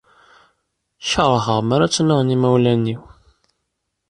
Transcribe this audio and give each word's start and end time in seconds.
Kerheɣ 1.09 1.47
m 1.61 1.69
ara 1.75 1.89
ttnaɣen 1.89 2.33
imawlen-iw. 2.35 3.01